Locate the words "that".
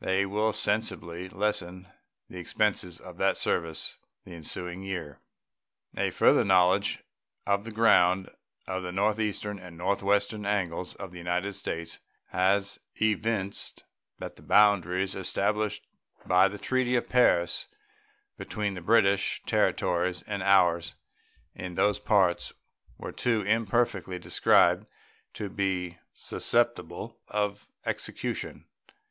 3.18-3.36, 14.16-14.36